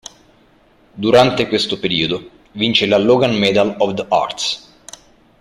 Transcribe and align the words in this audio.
Durante 0.95 1.47
questo 1.47 1.77
periodo 1.77 2.27
vince 2.53 2.87
la 2.87 2.97
Logan 2.97 3.35
Medal 3.37 3.75
of 3.77 3.93
the 3.93 4.05
arts. 4.09 4.73